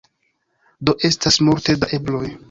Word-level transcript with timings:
Do 0.89 0.95
estas 1.09 1.37
multe 1.49 1.75
da 1.83 1.91
ebloj. 1.99 2.23